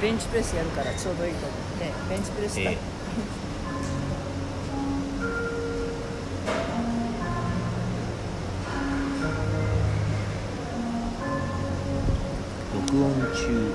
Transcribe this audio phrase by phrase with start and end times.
[0.00, 2.78] ベンチプレスやるからちょうどいいと思ってベンチプレスだ、え
[12.88, 13.72] 録音中。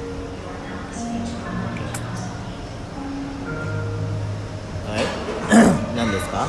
[4.88, 5.06] はい。
[5.96, 6.48] 何ですか、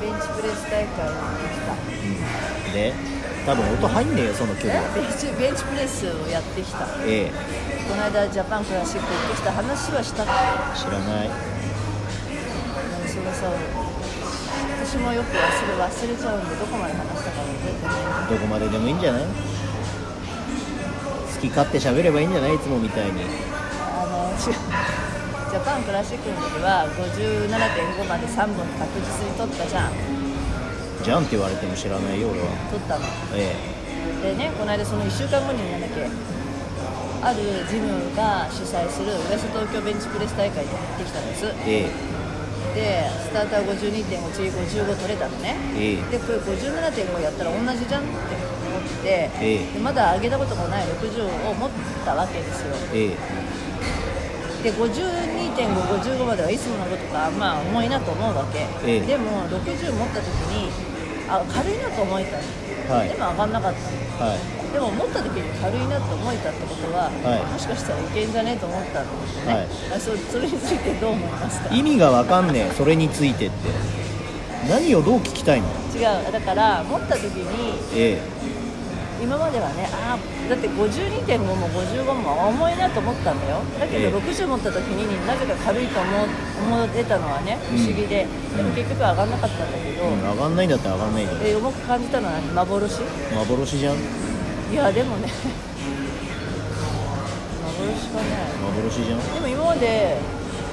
[0.00, 1.72] ベンチプレス大会に行ってきた。
[1.72, 3.27] うん、で？
[3.48, 4.84] 多分音入んねえよその距離は。
[4.92, 6.84] ベンチベンチプレスをやってきた。
[6.84, 7.32] こえ。
[7.32, 10.20] えの間ジャパンクラシック行ってきた話はした。
[10.24, 10.32] っけ
[10.76, 11.30] 知らない。
[13.08, 13.48] そのさ
[14.84, 15.48] 私もよく忘れ
[15.80, 18.28] 忘れちゃうんでどこまで話したか覚えてない。
[18.28, 19.22] どこまででもいいんじゃない？
[19.24, 19.32] 好
[21.40, 22.54] き勝手喋ればいいんじゃない？
[22.54, 23.24] いつもみたいに。
[23.96, 24.60] あの違う
[25.48, 29.92] ジャパンクラシックの時は57.5まで3本確実に取ったじゃん
[31.02, 32.46] じゃんって言われても知らないよ俺は。
[32.70, 33.04] 取ったの。
[33.34, 33.54] え
[34.22, 36.08] でねこの間その1週間後になんだっけ
[37.20, 41.46] あるジムが主催するウエスト東京ベンチプレス大会に行ってきたんです。
[41.66, 42.18] ええ。
[42.74, 45.56] でスターター52.5次55取れたのね。
[45.74, 46.02] ええ。
[46.10, 49.72] でこれ57.5やったら同じじゃんって思って、ええ。
[49.72, 51.70] でまだ上げたこともない60を持っ
[52.04, 52.76] たわけですよ。
[52.94, 53.16] え
[54.62, 55.54] で52.5、
[56.02, 59.00] 55まではいつものことか、まあ、重いなと思うわけ、ええ。
[59.00, 60.70] でも60持った時に
[61.28, 63.08] あ軽いなと思えたの、はい。
[63.08, 64.28] でも上がんなかったの。
[64.28, 64.38] はい。
[64.72, 67.52] でも持った時に軽いなと思えたってことは、はい。
[67.52, 69.66] もしかしたらいけんじゃねえと思ったんですね、はい。
[69.94, 71.74] あそそれについてどう思いますか？
[71.74, 73.56] 意味がわかんねえそれについてって。
[74.68, 75.68] 何をどう聞きたいの？
[75.94, 76.32] 違う。
[76.32, 78.20] だから持った時にえ
[79.20, 83.60] 今まではねあーだって52.5も55も重いなと思ったんだよ。
[83.78, 84.10] だけええ。
[84.10, 86.28] ど60持った時になぜか軽いと思う
[86.64, 92.66] 思えたのはね不思議で、でも結局上がんなかったんだけど、え、うん、上がんないんだったら上がんないじゃんえ重く感じたのは何？
[92.66, 93.02] 幻？
[93.34, 93.96] 幻じゃん。
[93.96, 95.28] いやでもね。
[97.64, 98.26] 幻かね。
[98.62, 99.34] 幻じゃん。
[99.34, 100.18] でも今まで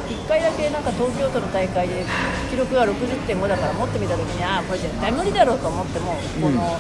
[0.05, 2.05] 1回だけなんか東京都の大会で
[2.49, 6.77] 記録が60.5だから持ってみた時にああこれ絶対無理だろうと思ってもこの、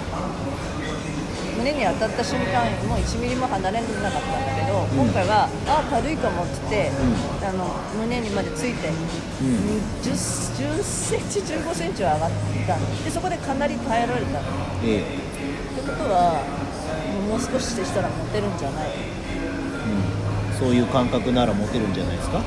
[1.65, 7.65] 胸に当たった瞬間もう1ミリも離れなかったんだけど、今回はああ軽いかもって言って、あの
[7.97, 8.93] 胸にまでついて、ん。
[10.05, 12.31] 10, 10センチ15センチは上がっ
[12.69, 12.77] た。
[12.77, 14.37] のでそこでかなり耐えられた。
[14.85, 15.81] ええ。
[15.81, 16.45] てことは
[17.27, 18.89] もう少ししたら持てるんじゃない？
[20.53, 20.59] うん。
[20.59, 22.43] そういう感覚なら持てるんじゃないですか？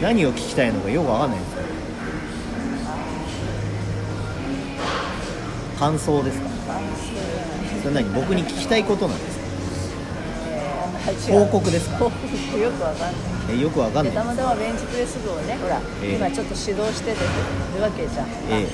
[0.00, 1.77] 何を聞きたいのかよくわかんないんですよ
[5.78, 6.48] 感想ですか？
[7.82, 8.12] それ何？
[8.14, 11.34] 僕に聞きたいことなんですか？
[11.34, 11.96] 報告ですか？
[11.98, 13.14] 報告よくわかんない。
[13.50, 14.12] えよくわかんない。
[14.12, 16.16] でたまたまベンチプレス部をねほら、ええ。
[16.16, 17.18] 今ちょっと指導してて
[17.76, 18.66] るわけじゃん、え。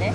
[0.00, 0.14] ね。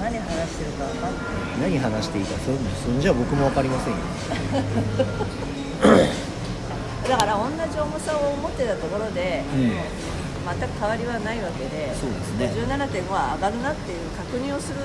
[0.00, 1.12] 何話してるかわかんない。
[1.58, 2.46] え何話していいかそ
[2.86, 3.98] そんじゃ僕もわかりませんよ。
[7.08, 9.72] だから同じ重さを持ってたところで、うん
[10.44, 12.52] 全く変わりはないわけでそうですね。
[12.52, 14.80] 57.5は上がるなっていう確認をする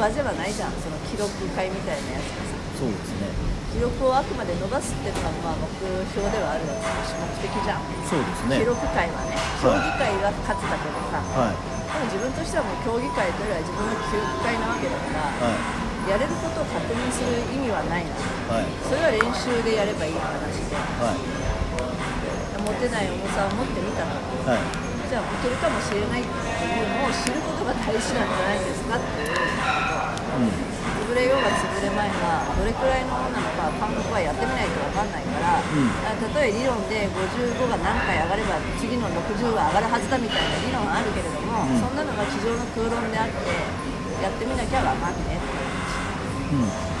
[0.00, 2.56] 場ではないじゃんその記録会みたいなやつがさ。
[2.80, 3.28] そうですね。
[3.72, 5.68] 記録をあくまで伸ばすっていうのがまあ目
[6.12, 7.84] 標ではあるわけだし目的じゃん。
[8.08, 8.60] そうですね。
[8.60, 11.56] 記録会はね競技会が勝つだけでさ、はい。
[11.56, 15.52] でも自分としてはもう競技会というよりは自分の記録会なわけだから、は
[16.08, 18.12] やれることを確認する意味はないな。
[18.12, 18.16] い
[18.48, 18.68] はい。
[18.88, 20.76] それは練習でやればいい話で。
[20.76, 21.52] はい。
[22.62, 24.10] 持てない重さを持ってみたの
[24.46, 30.72] はいじゃあ持てるかもしれないっていうのを知ることが大事なんじゃないですかっていうこと
[31.04, 35.76] 潰れようが潰れまいがどれくらいのものなのか感覚はやってみないと分かんないから、ん
[36.08, 41.76] あ例え理論で55が何回上がれば次の60は上がるはずだみたいな理論はあるけれども、うん。
[41.76, 43.52] そんなのが机上の空論であって
[44.24, 46.64] やってみなきゃ分かんねえってう。
[46.64, 46.64] ん。
[46.64, 46.92] うん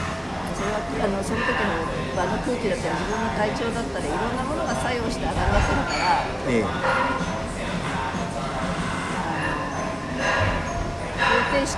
[0.52, 1.82] それはあのその時の
[2.14, 7.01] 場の空気だったり自分の体調だったりいろんなものが作用して上がるわけだからええ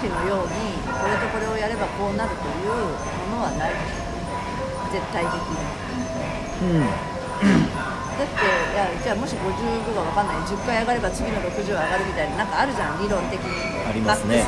[0.05, 2.93] 方程式のようにこれとこれをやればこうなるという
[3.33, 3.73] ものはない
[4.93, 5.57] 絶対的に
[6.63, 6.87] うん
[8.15, 13.49] だっていやじゃあもし55が分かんない10回上がれば次の60は上がるみたいななんかあるじゃん理論的に
[13.83, 14.45] ありますね、うん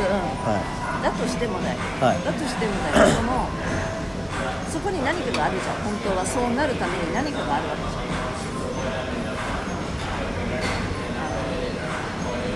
[0.47, 3.47] はだとしてもだよ、はいだとしてもだよその
[4.71, 8.26] そこに何かがあるじゃん本当はそうなるために何かがあるわけじゃん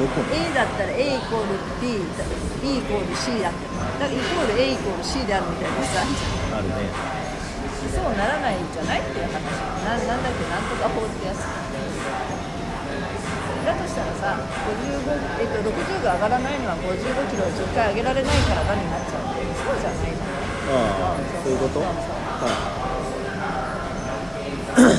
[0.00, 2.00] どこに A だったら A イコール B
[2.64, 6.00] B イコール C だってだからイコール A イコール C であるみたいなさ
[6.56, 6.88] あるね。
[7.92, 9.36] そうならないんじゃないっていう話。
[9.84, 11.44] ななんだっけなんとか法ってやつ。
[13.60, 14.48] だとしたらさ55、
[15.40, 19.24] えっと、60が上がらないのは55キロを10回上げられないからだになっちゃう。
[19.36, 20.40] そうじゃないじゃない
[20.72, 21.80] ああそういうこと？
[21.80, 24.80] はい。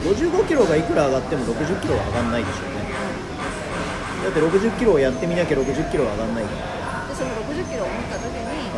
[0.00, 2.79] 55キロがいくら上がっても60キロは上がんないでしょうね
[4.20, 6.56] だって60キロをやってみなきゃ60キロは上がんないから。
[7.08, 8.72] でその60キロを持った時にん。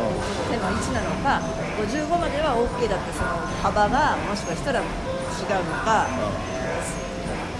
[0.49, 1.41] 手の位置なのか
[1.83, 3.27] 55までは OK だってその
[3.61, 4.85] 幅がもしかしたら違う
[5.67, 6.07] のか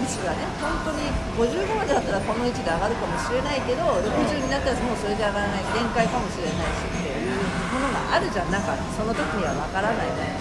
[0.00, 7.32] 位置がね本当に55までだったらこの位置で上がるかもしれないけど60になったらもうそれじゃ上がらない限界かもしれないしっていう
[7.72, 8.50] ものがあるじゃん。
[8.50, 10.36] なんかその時には分からないね。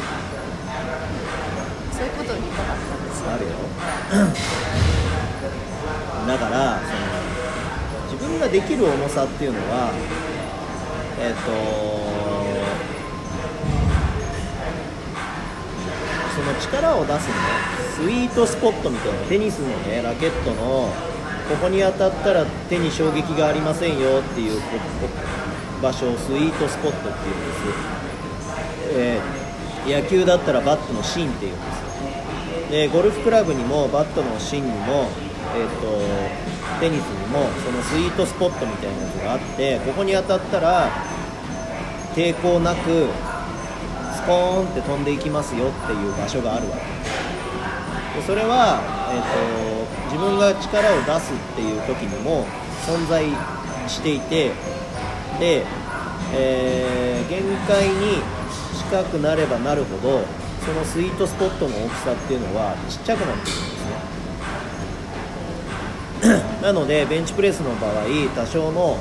[1.93, 3.29] そういうことを言いたかったんですよ。
[3.31, 3.51] あるよ。
[6.27, 7.12] だからその自
[8.33, 9.91] 分ができる重さっていうのは
[11.19, 11.51] えっ、と
[16.35, 17.33] その力を出すね
[17.95, 20.89] スイートスポットみたいなテニスのねラケットの
[21.49, 24.61] ここに当たったら手に衝撃がありませんよっていう
[25.81, 29.43] 場所をスイートスポットっていうんです、えー
[29.85, 35.09] 野球だったらバットの芯っていうんですでゴルフクラブにもバットの芯にも、
[35.55, 40.89] えー、とテニスにもそのスイートスポットみたいなやつがあってここに当たったら
[42.15, 43.07] 抵抗なく
[44.15, 46.83] スコーンって飛んでいきますよっていう場所があるわけ。
[48.19, 48.79] でそれは、
[49.11, 52.45] えー、と自分が力を出すっていう時にも
[52.85, 53.25] 存在
[53.87, 54.51] していて
[55.39, 55.65] で、
[56.33, 58.21] えー限界に
[58.77, 60.23] 近くなればなるほど
[60.63, 63.72] そのスイートスポットの大きさっていうのはちっちゃくなるんですね
[66.61, 68.05] なのでベンチプレスの場合
[68.35, 68.97] 多少の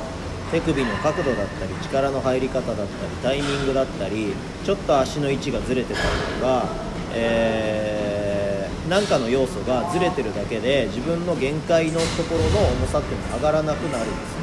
[0.51, 2.87] 手首の角度だったり力の入り方だったり
[3.23, 4.35] タイミングだったり
[4.65, 6.07] ちょっと足の位置がずれてたり
[6.39, 6.69] とか、
[7.15, 14.43] えー、なんかの要素がずれてるだけで自分の限界のところの重さっていうのが上がらなくなるんです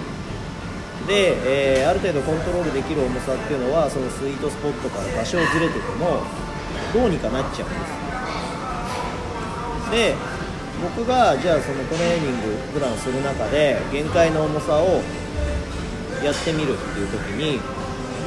[1.07, 6.21] で、えーある程度コントロールできる重さっていうのはそのスイートスポットから多少ずれてても
[6.93, 7.75] どうにかなっちゃうんで
[9.85, 10.38] すで
[10.81, 15.01] 僕がじゃあそのトレーニング普段する中で限界の重さを
[16.23, 17.59] やってみるっていう時に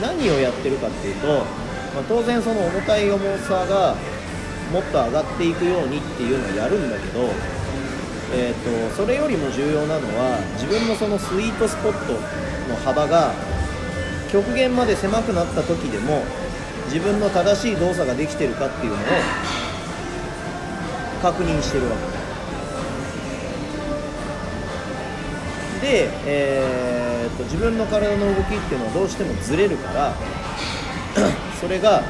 [0.01, 3.97] 何をやってるかっていうと、まあ、当然その重たい重さが
[4.73, 7.29] もっと上がっていくようにっていうのをやるんだけど、
[8.35, 12.13] えー、とそれよりも重要なのは自分のそのスイートスポット
[12.69, 13.33] の幅が
[14.31, 16.25] 極限まで狭くなった時でも
[16.87, 18.99] 自分の正しい動作ができてるかっていうのを
[21.23, 22.12] 確認してるわけ。
[25.83, 30.15] で、えー、と自分の体の動きっていうのはどうしてもずれるから
[31.61, 32.03] それが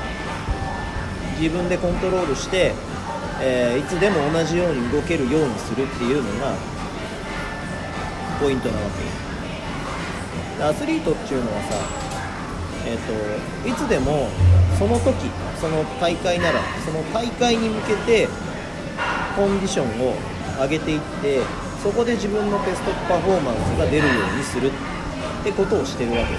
[1.41, 2.75] 自分でコントロールして、
[3.41, 6.55] えーいつでも同じように動けるようにするっていうのが
[8.39, 10.59] ポイントなわけ。
[10.59, 11.75] でアスリートっていうのはさ、
[12.87, 14.29] えー、といつでも
[14.79, 15.31] その時
[15.61, 18.29] その大会ならその大会に向けて
[19.35, 20.15] コンディションを
[20.61, 21.41] 上げていって
[21.83, 24.71] そこで自分のベストパフォーマンスが出るようにするっ
[25.43, 26.39] てことをしてるわけで。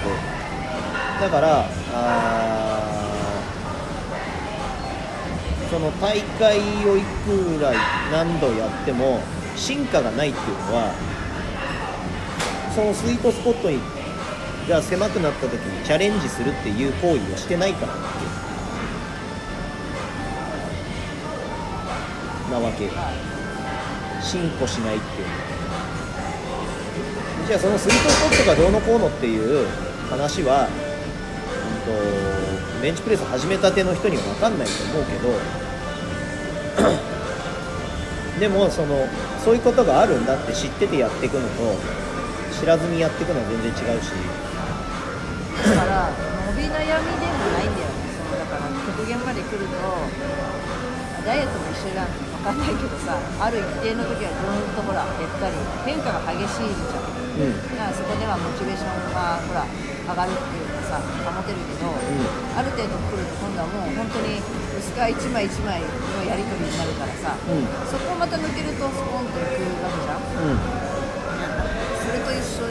[1.20, 7.72] だからあーその大会をいくら
[8.12, 9.20] 何度やっても
[9.56, 10.94] 進化がないっていうのは
[12.74, 13.80] そのスイートスポットに
[14.68, 18.12] が狭くなった時にチャレンジするっていう行為をしてないからなんです
[22.52, 23.33] よなわけ。
[24.24, 25.28] 進歩しないっていう。
[25.28, 25.64] の
[27.46, 29.68] じゃあそのスイートスポットがどうのこうのっていう
[30.08, 30.72] 話は、うん、
[31.84, 35.28] とベンチプレス始めたての人には分かんないと思うけど
[38.40, 39.06] でもその
[39.44, 41.76] そういうことがあるんだって知っててやっていくのと
[42.58, 44.08] 知らずにやっていくのは全然違うし。
[45.68, 46.10] だから
[46.56, 48.08] 伸び悩みでもないんだよね。
[48.16, 49.74] そのだから極限まで来ると
[51.26, 52.06] ダイエットも一緒じゃん。
[52.06, 55.56] 分かんないけどさある一定の時はずーっとほら減ったり
[55.88, 57.08] 変化が激しいじゃん。
[57.40, 57.56] うん。
[57.72, 64.44] だからそこではモチベーションがほら上がるっていうかさ保てるけど、ある程度来ると今度はもう本当に
[64.76, 65.88] 薄皮一枚一枚の
[66.28, 67.64] やり取りになるからさ、うん。
[67.88, 70.20] そこをまた抜けるとスポンといくわけじゃん。
[70.20, 70.60] うん。
[72.04, 72.60] それと一緒